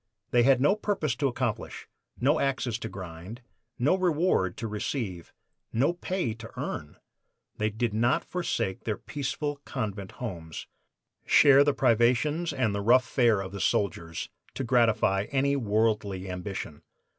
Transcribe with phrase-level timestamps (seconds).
[0.31, 1.87] They had no purpose to accomplish,
[2.19, 3.43] no axes to grind,
[3.77, 5.31] no reward to receive,
[5.71, 6.97] no pay to earn!
[7.57, 10.65] They did not forsake their peaceful convent homes,
[11.23, 16.81] share the privations and the rough fare of the soldiers, to gratify any worldly ambition.